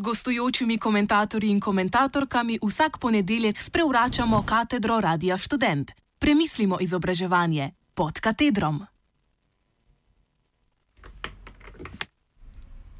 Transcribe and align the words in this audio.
gostujočimi 0.00 0.78
komentatorji 0.78 1.50
in 1.50 1.60
komentatorkami 1.60 2.58
vsak 2.62 2.98
ponedeljek 2.98 3.60
sprevračamo 3.60 4.42
katedro 4.42 5.00
Radia 5.00 5.38
Student. 5.38 5.92
Premislimo 6.18 6.78
izobraževanje 6.80 7.70
pod 7.94 8.20
katedrom. 8.20 8.86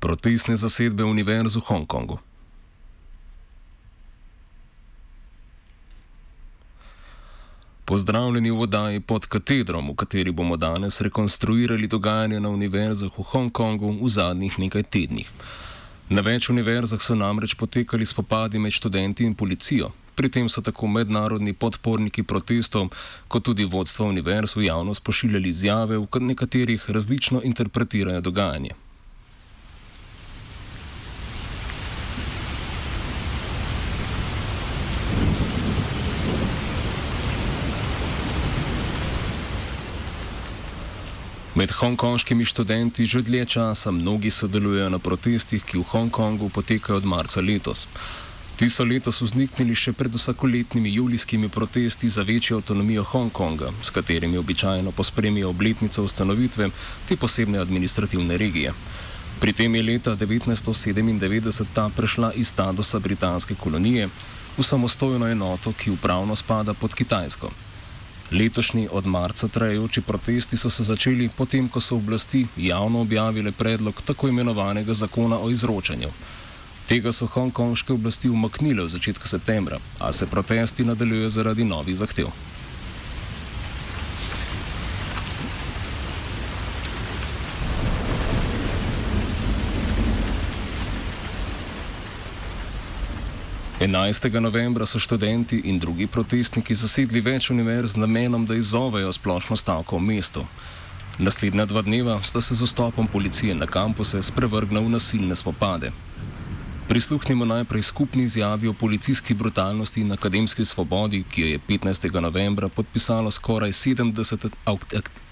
Protestne 0.01 0.57
zasedbe 0.57 1.05
Univerze 1.05 1.59
v 1.59 1.63
Hongkongu. 1.67 2.19
Pozdravljeni 7.85 8.51
v 8.51 8.61
oddaji 8.61 9.01
pod 9.01 9.27
katedrom, 9.27 9.91
v 9.91 9.95
kateri 9.95 10.33
bomo 10.33 10.57
danes 10.57 11.01
rekonstruirali 11.01 11.87
dogajanje 11.87 12.41
na 12.41 12.49
univerzah 12.49 13.13
v 13.19 13.23
Hongkongu 13.23 13.93
v 14.01 14.09
zadnjih 14.09 14.59
nekaj 14.59 14.83
tednih. 14.83 15.29
Na 16.09 16.21
več 16.21 16.51
univerzah 16.53 17.01
so 17.01 17.15
namreč 17.17 17.55
potekali 17.57 18.05
spopadi 18.05 18.59
med 18.61 18.73
študenti 18.77 19.25
in 19.25 19.35
policijo. 19.35 19.89
Pri 20.15 20.29
tem 20.29 20.49
so 20.49 20.61
tako 20.61 20.87
mednarodni 20.87 21.55
podporniki 21.57 22.23
protestov, 22.23 22.91
kot 23.29 23.45
tudi 23.49 23.65
vodstva 23.65 24.07
univerz 24.13 24.55
v 24.57 24.69
javnost 24.69 25.03
pošiljali 25.03 25.49
izjave, 25.49 25.99
v 25.99 26.07
katerih 26.37 26.85
različno 26.91 27.41
interpretirajo 27.43 28.21
dogajanje. 28.21 28.77
Med 41.55 41.71
hongkonškimi 41.71 42.43
študenti 42.45 43.05
že 43.07 43.21
dlje 43.23 43.45
časa 43.47 43.91
mnogi 43.95 44.31
sodelujejo 44.31 44.89
na 44.91 44.99
protestih, 44.99 45.63
ki 45.63 45.79
v 45.79 45.87
Hongkongu 45.87 46.49
potekajo 46.51 46.99
od 46.99 47.05
marca 47.07 47.39
letos. 47.41 47.87
Ti 48.59 48.67
so 48.67 48.83
letos 48.83 49.23
vzniknili 49.23 49.75
še 49.79 49.93
pred 49.95 50.11
vsakoletnimi 50.11 50.91
julijskimi 50.91 51.49
protesti 51.49 52.11
za 52.11 52.27
večjo 52.27 52.59
avtonomijo 52.59 53.05
Hongkonga, 53.07 53.71
s 53.87 53.95
katerimi 53.95 54.39
običajno 54.39 54.91
pospremijo 54.91 55.53
obletnico 55.55 56.03
ustanovitve 56.03 56.71
te 57.07 57.17
posebne 57.17 57.59
administrativne 57.63 58.37
regije. 58.37 58.73
Pri 59.39 59.53
tem 59.53 59.75
je 59.75 59.83
leta 59.83 60.17
1997 60.17 61.71
ta 61.75 61.87
prešla 61.97 62.33
iz 62.35 62.51
statusa 62.51 62.99
britanske 62.99 63.55
kolonije 63.55 64.09
v 64.59 64.63
samostojno 64.63 65.31
enoto, 65.31 65.73
ki 65.73 65.95
upravno 65.95 66.35
spada 66.35 66.75
pod 66.75 66.95
Kitajsko. 66.95 67.51
Letošnji 68.35 68.89
od 68.93 69.07
marca 69.07 69.49
trajajoči 69.49 70.01
protesti 70.01 70.57
so 70.57 70.71
se 70.71 70.83
začeli 70.83 71.29
potem, 71.37 71.69
ko 71.69 71.81
so 71.81 71.97
oblasti 71.97 72.47
javno 72.57 73.01
objavile 73.01 73.53
predlog 73.53 74.03
tako 74.03 74.29
imenovanega 74.29 74.95
zakona 74.95 75.39
o 75.39 75.51
izročanju. 75.51 76.09
Tega 76.89 77.13
so 77.13 77.27
hongkonške 77.27 77.93
oblasti 77.93 78.29
umaknile 78.29 78.85
v 78.85 78.91
začetku 78.91 79.29
septembra, 79.29 79.79
a 79.99 80.13
se 80.13 80.27
protesti 80.27 80.85
nadaljujejo 80.85 81.31
zaradi 81.31 81.65
novih 81.65 81.97
zahtev. 81.97 82.27
11. 93.85 94.41
novembra 94.41 94.87
so 94.87 94.99
študenti 94.99 95.61
in 95.65 95.79
drugi 95.79 96.07
protestniki 96.07 96.75
zasedli 96.75 97.21
več 97.21 97.51
univerz 97.53 97.93
z 97.93 98.01
namenom, 98.01 98.47
da 98.49 98.57
izzovejo 98.57 99.11
splošno 99.13 99.59
stavko 99.61 99.99
v 99.99 100.07
mestu. 100.07 100.45
Naslednja 101.19 101.67
dva 101.69 101.83
dneva 101.85 102.17
sta 102.25 102.41
se 102.41 102.57
z 102.57 102.65
vstopom 102.65 103.07
policije 103.13 103.53
na 103.55 103.67
kampuse 103.69 104.23
sprevrgla 104.23 104.81
v 104.81 104.95
nasilne 104.97 105.37
spopade. 105.37 105.93
Prisluhnimo 106.89 107.45
najprej 107.45 107.83
skupni 107.83 108.25
izjavi 108.25 108.69
o 108.69 108.73
policijski 108.73 109.35
brutalnosti 109.35 110.01
in 110.01 110.13
akademski 110.13 110.65
svobodi, 110.65 111.25
ki 111.31 111.43
jo 111.43 111.47
je 111.47 111.63
15. 111.69 112.21
novembra 112.21 112.69
podpisalo 112.69 113.31
skoraj 113.31 113.73
70 113.73 114.49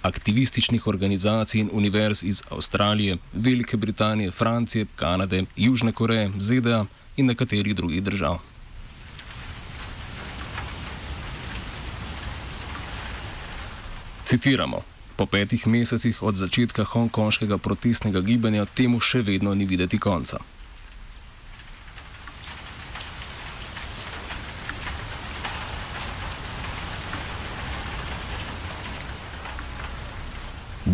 aktivističnih 0.03 0.87
organizacij 0.87 1.61
in 1.61 1.71
univerz 1.73 2.25
iz 2.25 2.43
Avstralije, 2.51 3.17
Velike 3.33 3.77
Britanije, 3.77 4.31
Francije, 4.31 4.87
Kanade, 4.97 5.45
Južne 5.57 5.93
Koreje, 5.93 6.31
ZDA 6.39 6.85
in 7.17 7.27
nekaterih 7.27 7.75
drugih 7.75 8.03
držav. 8.03 8.39
Citiramo: 14.25 14.81
Po 15.17 15.27
petih 15.27 15.67
mesecih 15.67 16.23
od 16.23 16.35
začetka 16.35 16.85
hongkonškega 16.85 17.59
protestnega 17.59 18.21
gibanja 18.21 18.65
temu 18.65 19.01
še 19.01 19.21
vedno 19.23 19.55
ni 19.55 19.65
videti 19.69 19.99
konca. 19.99 20.39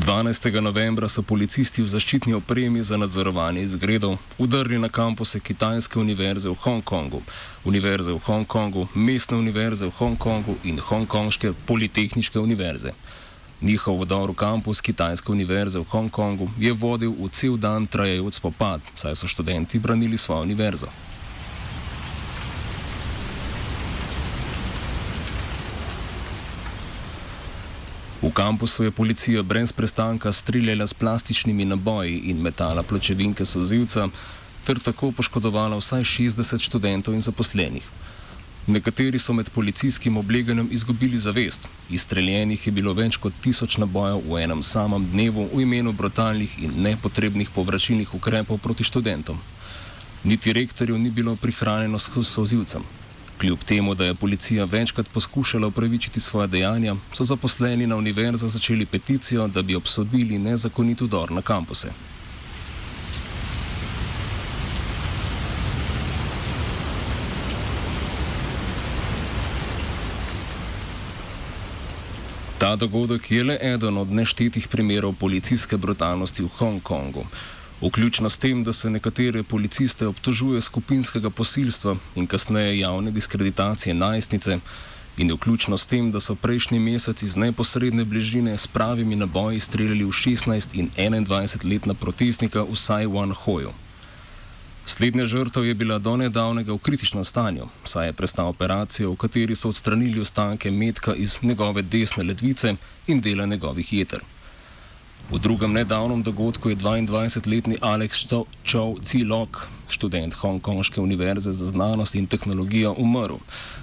12. 0.09 0.61
novembra 0.61 1.05
so 1.05 1.21
policisti 1.21 1.83
v 1.85 1.89
zaščitni 1.93 2.33
opremi 2.33 2.81
za 2.81 2.97
nadzorovanje 2.97 3.61
izgredov 3.61 4.15
udrli 4.41 4.79
na 4.81 4.89
kampuse 4.89 5.37
Kitajske 5.37 5.99
univerze 6.01 6.49
v 6.49 6.57
Hongkongu, 6.63 7.21
Univerze 7.69 8.15
v 8.17 8.23
Hongkongu, 8.25 8.87
Mestne 8.95 9.37
univerze 9.37 9.85
v 9.85 9.93
Hongkongu 9.99 10.55
in 10.65 10.81
Hongkonške 10.81 11.53
politehničke 11.69 12.41
univerze. 12.41 12.95
Njihov 13.61 14.01
vdor 14.01 14.33
v 14.33 14.41
kampus 14.41 14.81
Kitajske 14.81 15.29
univerze 15.29 15.77
v 15.77 15.85
Hongkongu 15.85 16.49
je 16.57 16.73
vodil 16.73 17.13
v 17.13 17.29
cel 17.29 17.61
dan 17.61 17.85
trajajoč 17.85 18.41
spopad, 18.41 18.81
saj 18.97 19.13
so 19.13 19.29
študenti 19.29 19.77
branili 19.77 20.17
svojo 20.17 20.49
univerzo. 20.49 20.89
Kampusu 28.39 28.85
je 28.85 28.91
policija 28.91 29.43
brez 29.43 29.73
prestanka 29.73 30.33
streljala 30.33 30.87
s 30.87 30.95
plastičnimi 30.95 31.65
naboji 31.65 32.19
in 32.31 32.43
metala 32.43 32.83
pločevinke 32.83 33.45
sozivca, 33.45 34.09
ter 34.67 34.79
tako 34.79 35.11
poškodovala 35.13 35.77
vsaj 35.81 36.05
60 36.11 36.63
študentov 36.67 37.15
in 37.15 37.25
zaposlenih. 37.27 37.89
Nekateri 38.67 39.19
so 39.19 39.33
med 39.33 39.51
policijskim 39.51 40.17
obleganjem 40.17 40.69
izgubili 40.71 41.19
zavest. 41.19 41.67
Izstreljenih 41.91 42.67
je 42.67 42.73
bilo 42.73 42.95
več 42.95 43.17
kot 43.17 43.35
tisoč 43.43 43.77
nabojev 43.83 44.23
v 44.29 44.43
enem 44.45 44.63
samem 44.63 45.11
dnevu 45.11 45.49
v 45.55 45.65
imenu 45.67 45.93
brutalnih 45.93 46.59
in 46.63 46.79
nepotrebnih 46.87 47.51
povračilnih 47.51 48.15
ukrepov 48.15 48.63
proti 48.63 48.87
študentom. 48.87 49.41
Niti 50.25 50.53
rektorju 50.53 50.99
ni 50.99 51.11
bilo 51.11 51.37
prihranjeno 51.37 51.99
s 51.99 52.11
sozivcem. 52.23 52.87
Kljub 53.39 53.59
temu, 53.59 53.95
da 53.95 54.05
je 54.05 54.15
policija 54.15 54.65
večkrat 54.65 55.07
poskušala 55.15 55.67
upravičiti 55.67 56.21
svoje 56.21 56.49
dejanja, 56.49 56.97
so 57.13 57.25
zaposleni 57.25 57.87
na 57.87 57.97
univerzi 57.97 58.49
začeli 58.49 58.87
peticijo, 58.87 59.49
da 59.49 59.63
bi 59.63 59.75
obsodili 59.75 60.39
nezakonit 60.39 61.03
udor 61.03 61.31
na 61.31 61.43
kampuse. 61.43 61.89
Ta 72.59 72.77
dogodek 72.77 73.31
je 73.31 73.45
le 73.45 73.59
eden 73.63 73.99
od 73.99 74.11
neštetih 74.13 74.69
primerov 74.69 75.15
policijske 75.15 75.77
brutalnosti 75.77 76.43
v 76.43 76.49
Hongkongu. 76.59 77.23
Vključno 77.81 78.29
s 78.29 78.39
tem, 78.39 78.65
da 78.65 78.73
se 78.73 78.91
nekatere 78.91 79.43
policiste 79.43 80.07
obtožuje 80.07 80.61
skupinskega 80.61 81.31
posilstva 81.31 81.97
in 82.15 82.27
kasneje 82.27 82.79
javne 82.79 83.11
diskreditacije 83.11 83.95
najstnice, 83.95 84.59
in 85.19 85.33
vključno 85.33 85.79
s 85.79 85.87
tem, 85.87 86.11
da 86.13 86.21
so 86.21 86.35
prejšnji 86.35 86.79
mesec 86.79 87.23
iz 87.23 87.37
neposredne 87.37 88.05
bližine 88.05 88.59
s 88.59 88.67
pravimi 88.67 89.17
naboji 89.17 89.61
streljali 89.61 90.05
v 90.05 90.09
16 90.09 90.75
in 90.75 90.91
21 90.97 91.71
letna 91.71 91.95
protestnika 91.95 92.63
v 92.63 92.75
Saiwan 92.77 93.35
Hoju. 93.35 93.71
Slednja 94.87 95.27
žrtev 95.27 95.65
je 95.65 95.75
bila 95.75 95.99
do 95.99 96.17
nedavnega 96.17 96.73
v 96.73 96.79
kritičnem 96.79 97.25
stanju, 97.25 97.69
saj 97.85 98.07
je 98.07 98.13
prestal 98.13 98.49
operacijo, 98.49 99.13
v 99.13 99.17
kateri 99.17 99.57
so 99.57 99.69
odstranili 99.69 100.21
ostanke 100.21 100.71
metka 100.71 101.15
iz 101.15 101.39
njegove 101.43 101.83
desne 101.83 102.25
ledvice 102.25 102.75
in 103.07 103.21
dela 103.21 103.47
njegovih 103.47 103.93
jeter. 103.93 104.21
V 105.31 105.39
drugem 105.39 105.73
nedavnem 105.73 106.23
dogodku 106.23 106.73
je 106.73 106.77
22-letni 106.77 107.77
Alex 107.85 108.25
Chow 108.65 108.97
Cilok, 109.05 109.69
študent 109.89 110.35
Hongkonške 110.35 111.01
univerze 111.01 111.53
za 111.53 111.67
znanost 111.67 112.15
in 112.15 112.27
tehnologijo, 112.27 112.95
umrl, 112.99 113.37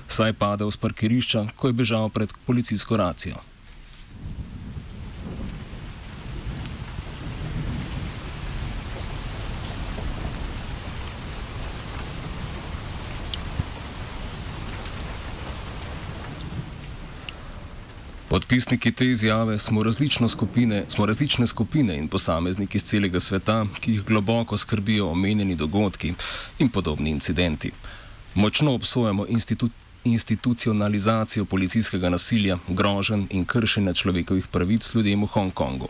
saj 0.08 0.30
je 0.30 0.40
padel 0.40 0.72
z 0.72 0.78
parkirišča, 0.78 1.48
ko 1.56 1.68
je 1.70 1.74
bežal 1.74 2.10
pred 2.10 2.34
policijsko 2.46 2.98
racijo. 2.98 3.38
Podpisniki 18.36 18.92
te 18.92 19.06
izjave 19.08 19.60
smo, 19.60 19.82
skupine, 20.28 20.84
smo 20.88 21.06
različne 21.06 21.48
skupine 21.48 21.98
in 21.98 22.08
posamezniki 22.08 22.78
iz 22.78 22.84
celega 22.84 23.20
sveta, 23.20 23.66
ki 23.80 23.92
jih 23.92 24.04
globoko 24.04 24.58
skrbijo 24.58 25.08
omenjeni 25.08 25.56
dogodki 25.56 26.14
in 26.60 26.70
podobni 26.70 27.10
incidenti. 27.10 27.72
Močno 28.34 28.74
obsojamo 28.74 29.26
institu 29.30 29.70
institucionalizacijo 30.04 31.46
policijskega 31.46 32.10
nasilja, 32.10 32.58
grožen 32.68 33.28
in 33.30 33.46
kršenja 33.46 33.94
človekovih 33.94 34.48
pravic 34.48 34.92
ljudem 34.96 35.24
v 35.24 35.28
Hongkongu. 35.28 35.88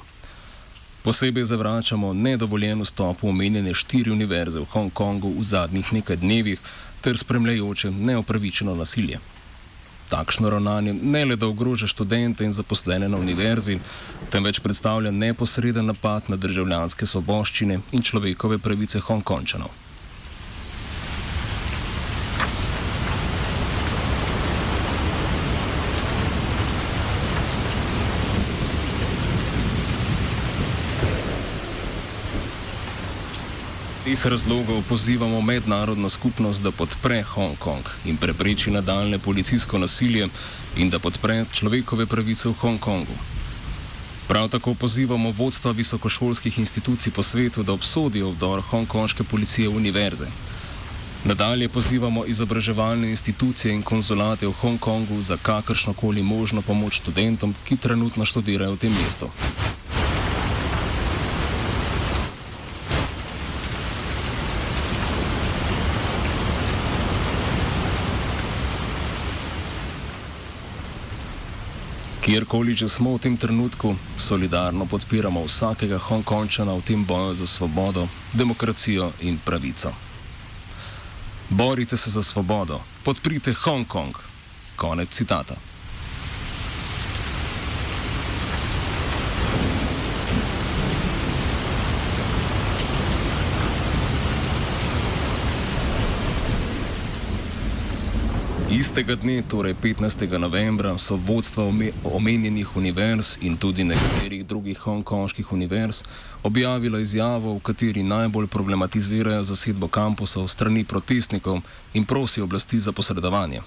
Posebej 1.03 1.45
zavračamo 1.45 2.13
nedovoljen 2.13 2.81
vstop 2.81 3.23
v 3.23 3.29
omenjene 3.29 3.73
štiri 3.73 4.11
univerze 4.11 4.59
v 4.59 4.65
Hongkongu 4.65 5.33
v 5.39 5.43
zadnjih 5.43 5.93
nekaj 5.93 6.21
dnevih 6.21 6.59
ter 7.01 7.17
spremljajoče 7.17 7.91
neopravičeno 7.91 8.75
nasilje. 8.75 9.19
Takšno 10.09 10.49
ravnanje 10.49 10.93
ne 10.93 11.25
le 11.25 11.35
da 11.35 11.47
ogroža 11.47 11.87
študente 11.87 12.45
in 12.45 12.53
zaposlene 12.53 13.09
na 13.09 13.17
univerzi, 13.17 13.79
temveč 14.29 14.59
predstavlja 14.59 15.11
neposreden 15.11 15.85
napad 15.85 16.29
na 16.29 16.35
državljanske 16.35 17.05
svoboščine 17.05 17.79
in 17.91 18.01
človekove 18.01 18.57
pravice 18.57 18.99
Hongkončanov. 18.99 19.84
Teh 34.05 34.25
razlogov 34.25 34.83
pozivamo 34.89 35.41
mednarodno 35.41 36.09
skupnost, 36.09 36.61
da 36.61 36.71
podpre 36.71 37.23
Hongkong 37.23 37.85
in 38.05 38.17
prepreči 38.17 38.71
nadaljne 38.71 39.17
policijsko 39.19 39.77
nasilje 39.77 40.27
in 40.77 40.89
da 40.89 40.99
podpre 40.99 41.45
človekove 41.51 42.05
pravice 42.05 42.49
v 42.49 42.53
Hongkongu. 42.53 43.15
Prav 44.27 44.49
tako 44.49 44.73
pozivamo 44.73 45.31
vodstva 45.31 45.71
visokošolskih 45.71 46.59
institucij 46.59 47.13
po 47.13 47.23
svetu, 47.23 47.63
da 47.63 47.73
obsodijo 47.73 48.29
vdor 48.29 48.61
hongkonške 48.61 49.23
policije 49.23 49.69
v 49.69 49.75
univerze. 49.75 50.27
Nadalje 51.23 51.69
pozivamo 51.69 52.25
izobraževalne 52.25 53.09
institucije 53.09 53.73
in 53.73 53.81
konzulate 53.81 54.47
v 54.47 54.51
Hongkongu 54.51 55.21
za 55.21 55.37
kakršnokoli 55.37 56.23
možno 56.23 56.61
pomoč 56.61 57.01
študentom, 57.01 57.55
ki 57.65 57.77
trenutno 57.77 58.25
študirajo 58.25 58.71
v 58.71 58.77
tem 58.77 58.93
mestu. 58.93 59.29
Kjerkoli 72.25 72.73
že 72.73 72.89
smo 72.89 73.13
v 73.13 73.21
tem 73.21 73.37
trenutku, 73.37 73.93
solidarno 74.17 74.89
podpiramo 74.89 75.45
vsakega 75.45 76.01
Hongkončana 76.01 76.73
v 76.73 76.81
tem 76.81 77.05
boju 77.05 77.37
za 77.37 77.45
svobodo, 77.45 78.09
demokracijo 78.33 79.13
in 79.21 79.37
pravico. 79.37 79.93
Borite 81.53 81.93
se 81.97 82.09
za 82.09 82.25
svobodo, 82.25 82.81
podprite 83.05 83.53
Hongkong. 83.53 84.17
Konec 84.75 85.13
citata. 85.13 85.74
Istega 98.75 99.15
dne, 99.15 99.39
torej 99.39 99.71
15. 99.79 100.27
novembra, 100.35 100.97
so 100.99 101.15
vodstva 101.15 101.63
omenjenih 102.03 102.75
univerz 102.75 103.37
in 103.39 103.55
tudi 103.55 103.83
nekaterih 103.87 104.43
drugih 104.45 104.77
hongkonških 104.77 105.53
univerz 105.53 106.03
objavila 106.43 106.99
izjavo, 106.99 107.53
v 107.55 107.59
kateri 107.63 108.03
najbolj 108.03 108.47
problematizirajo 108.47 109.43
zasedbo 109.43 109.87
kampusov 109.87 110.49
strani 110.51 110.83
protestnikov 110.83 111.61
in 111.93 112.05
prosijo 112.05 112.43
oblasti 112.43 112.79
za 112.79 112.91
posredovanje. 112.91 113.61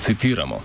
Citiramo. 0.00 0.62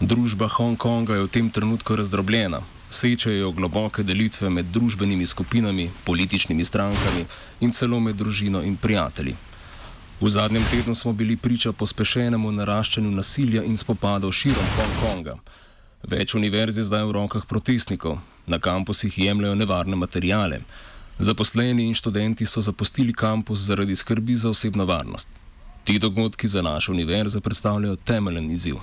Družba 0.00 0.48
Hongkonga 0.48 1.14
je 1.14 1.24
v 1.24 1.32
tem 1.32 1.50
trenutku 1.50 1.96
razdrobljena 1.96 2.60
sečajo 2.92 3.52
globoke 3.52 4.02
delitve 4.02 4.50
med 4.50 4.66
družbenimi 4.72 5.26
skupinami, 5.26 5.90
političnimi 6.04 6.64
strankami 6.64 7.24
in 7.60 7.72
celo 7.72 8.00
med 8.00 8.16
družino 8.16 8.62
in 8.62 8.76
prijatelji. 8.76 9.34
V 10.20 10.30
zadnjem 10.30 10.62
tednu 10.70 10.94
smo 10.94 11.12
bili 11.12 11.36
priča 11.36 11.72
pospešenemu 11.72 12.52
naraščanju 12.52 13.10
nasilja 13.10 13.64
in 13.64 13.76
spopadov 13.76 14.32
širom 14.32 14.68
Hongkonga. 14.76 15.34
Več 16.08 16.34
univerz 16.34 16.78
je 16.78 16.84
zdaj 16.86 17.04
v 17.08 17.16
rokah 17.16 17.46
protestnikov, 17.46 18.18
na 18.46 18.58
kampusih 18.58 19.18
jemljajo 19.18 19.54
nevarne 19.54 19.96
materijale. 19.96 20.60
Zaposleni 21.18 21.86
in 21.86 21.94
študenti 21.94 22.46
so 22.46 22.60
zapustili 22.60 23.12
kampus 23.12 23.66
zaradi 23.66 23.96
skrbi 23.96 24.36
za 24.36 24.50
osebno 24.50 24.84
varnost. 24.84 25.28
Ti 25.84 25.98
dogodki 25.98 26.48
za 26.48 26.62
naše 26.62 26.92
univerze 26.92 27.40
predstavljajo 27.40 27.96
temeljen 27.96 28.50
izziv. 28.50 28.76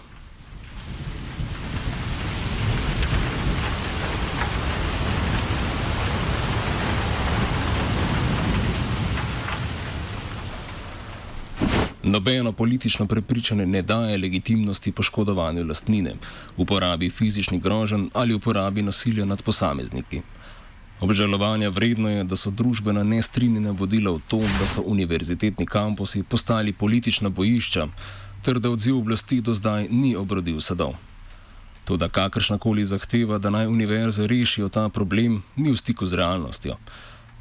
Nobeno 12.10 12.52
politično 12.52 13.06
prepričanje 13.06 13.66
ne 13.66 13.82
daje 13.82 14.18
legitimnosti 14.18 14.92
poškodovanju 14.92 15.66
lastnine, 15.66 16.14
uporabi 16.58 17.10
fizičnih 17.10 17.62
groženj 17.62 18.08
ali 18.14 18.34
uporabi 18.34 18.82
nasilja 18.82 19.26
nad 19.26 19.42
posamezniki. 19.44 20.22
Obžalovanja 21.00 21.70
vredno 21.70 22.10
je, 22.10 22.24
da 22.24 22.36
so 22.36 22.50
družbena 22.50 23.04
nestrinjena 23.04 23.72
vodila 23.72 24.12
v 24.12 24.22
to, 24.28 24.40
da 24.40 24.68
so 24.68 24.82
univerzitetni 24.82 25.66
kampusi 25.66 26.24
postali 26.24 26.74
politična 26.74 27.30
bojišča, 27.30 27.88
ter 28.42 28.60
da 28.60 28.72
odziv 28.72 28.98
oblasti 28.98 29.42
do 29.42 29.54
zdaj 29.54 29.88
ni 29.92 30.16
obrodil 30.16 30.60
sadov. 30.62 30.98
Toda 31.86 32.10
kakršnakoli 32.10 32.86
zahteva, 32.86 33.38
da 33.38 33.50
naj 33.50 33.68
univerze 33.68 34.28
rešijo 34.28 34.70
ta 34.70 34.90
problem, 34.90 35.44
ni 35.56 35.72
v 35.72 35.78
stiku 35.78 36.06
z 36.06 36.14
realnostjo. 36.14 36.76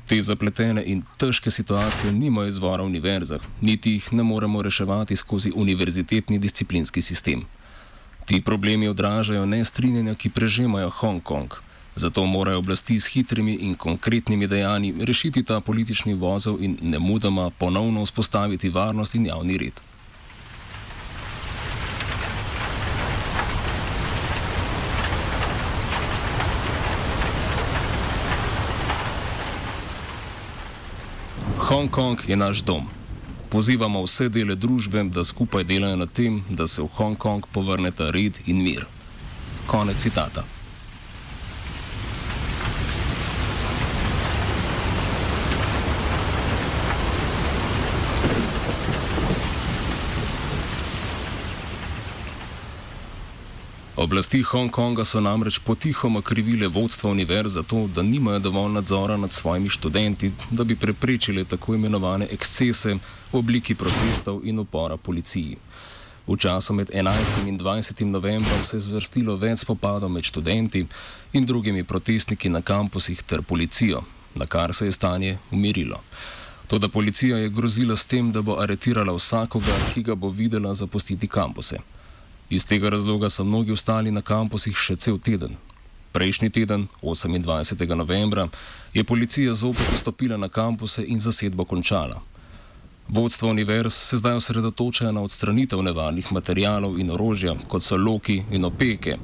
Te 0.09 0.17
zapletene 0.23 0.83
in 0.87 1.03
težke 1.21 1.50
situacije 1.50 2.12
nimajo 2.12 2.49
izvora 2.49 2.83
v 2.83 2.87
univerzah, 2.87 3.43
niti 3.61 3.91
jih 3.93 4.07
ne 4.12 4.23
moremo 4.23 4.62
reševati 4.62 5.17
skozi 5.17 5.53
univerzitetni 5.55 6.38
disciplinski 6.38 7.03
sistem. 7.03 7.43
Ti 8.25 8.41
problemi 8.41 8.88
odražajo 8.88 9.47
nestrinjanja, 9.47 10.15
ki 10.15 10.31
prežemajo 10.31 10.88
Hongkong. 10.91 11.59
Zato 11.97 12.25
morajo 12.27 12.59
oblasti 12.59 13.00
s 13.00 13.12
hitrimi 13.12 13.55
in 13.69 13.75
konkretnimi 13.75 14.47
dejanji 14.47 14.95
rešiti 15.05 15.43
ta 15.43 15.61
politični 15.61 16.15
vozov 16.15 16.57
in 16.62 16.79
ne 16.83 16.99
mudoma 16.99 17.50
ponovno 17.50 18.05
vzpostaviti 18.05 18.69
varnost 18.69 19.15
in 19.15 19.27
javni 19.27 19.59
red. 19.59 19.81
Hongkong 31.69 32.17
je 32.25 32.37
naš 32.37 32.63
dom. 32.65 32.89
Pozivamo 33.53 34.01
vse 34.03 34.31
dele 34.33 34.55
družbe, 34.57 35.03
da 35.13 35.21
skupaj 35.25 35.67
delajo 35.69 35.97
na 36.01 36.07
tem, 36.07 36.41
da 36.49 36.65
se 36.65 36.81
v 36.81 36.89
Hongkong 36.97 37.45
povrneta 37.53 38.09
red 38.11 38.41
in 38.47 38.63
mir. 38.65 38.87
Konec 39.67 40.01
citata. 40.01 40.58
Oblasti 53.99 54.43
Hongkonga 54.43 55.02
so 55.05 55.19
namreč 55.21 55.57
potihoma 55.59 56.21
krivile 56.23 56.69
vodstva 56.69 57.11
univerz 57.11 57.52
za 57.52 57.62
to, 57.62 57.88
da 57.95 58.02
nimajo 58.02 58.38
dovolj 58.38 58.73
nadzora 58.73 59.17
nad 59.17 59.33
svojimi 59.33 59.69
študenti, 59.69 60.31
da 60.50 60.64
bi 60.64 60.76
preprečili 60.76 61.45
tako 61.45 61.75
imenovane 61.75 62.28
ekscese 62.31 62.95
v 63.33 63.38
obliki 63.38 63.75
protestov 63.75 64.40
in 64.45 64.59
upora 64.59 64.97
policiji. 64.97 65.57
V 66.26 66.37
času 66.37 66.75
med 66.75 66.90
11. 66.95 67.49
in 67.49 67.59
20. 67.59 68.05
novembrom 68.05 68.64
se 68.64 68.76
je 68.76 68.81
zvrstilo 68.81 69.37
več 69.37 69.67
spopadov 69.67 70.14
med 70.14 70.25
študenti 70.25 70.87
in 71.33 71.47
drugimi 71.47 71.85
protestniki 71.85 72.49
na 72.49 72.62
kampusih 72.62 73.23
ter 73.23 73.43
policijo, 73.43 74.05
na 74.35 74.47
kar 74.47 74.75
se 74.75 74.87
je 74.87 74.93
stanje 74.93 75.38
umirilo. 75.50 76.00
Toda 76.69 76.88
policija 76.88 77.37
je 77.37 77.50
grozila 77.50 77.97
s 77.97 78.07
tem, 78.07 78.33
da 78.33 78.43
bo 78.43 78.61
aretirala 78.62 79.12
vsakogar, 79.12 79.90
ki 79.95 80.02
ga 80.02 80.14
bo 80.14 80.31
videla 80.31 80.75
zapustiti 80.75 81.26
kampuse. 81.26 81.98
Iz 82.50 82.64
tega 82.67 82.88
razloga 82.88 83.31
so 83.31 83.45
mnogi 83.45 83.73
ostali 83.73 84.11
na 84.11 84.23
kampusih 84.23 84.76
še 84.76 84.97
cel 84.97 85.19
teden. 85.19 85.57
Prejšnji 86.12 86.50
teden, 86.50 86.87
28. 87.02 87.95
novembra, 87.95 88.49
je 88.95 89.05
policija 89.05 89.55
zopet 89.55 89.90
vstopila 89.93 90.37
na 90.37 90.49
kampuse 90.49 91.05
in 91.05 91.21
zasedbo 91.21 91.64
končala. 91.64 92.23
Vodstvo 93.09 93.50
univerz 93.50 93.95
se 93.95 94.17
zdaj 94.17 94.40
osredotoča 94.40 95.12
na 95.12 95.21
odstranitev 95.21 95.83
nevarnih 95.83 96.33
materijalov 96.33 96.99
in 97.00 97.11
orožja, 97.11 97.55
kot 97.69 97.83
so 97.83 97.97
loki 97.97 98.43
in 98.50 98.64
opeke, 98.64 99.17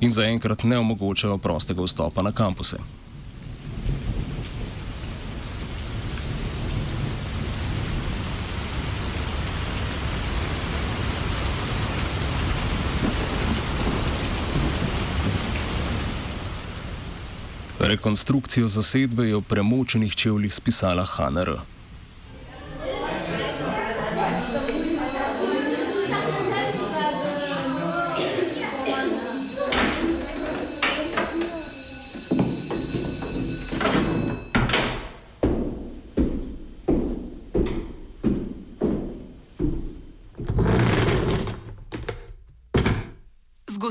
in 0.00 0.12
zaenkrat 0.12 0.64
ne 0.64 0.78
omogočajo 0.78 1.38
prostega 1.38 1.82
vstopa 1.82 2.22
na 2.22 2.32
kampuse. 2.32 2.78
Rekonstrukcijo 17.88 18.68
zasedbe 18.68 19.24
je 19.28 19.36
v 19.36 19.42
premočenih 19.48 20.12
čevljih 20.14 20.54
spisala 20.54 21.06
HNR. 21.08 21.56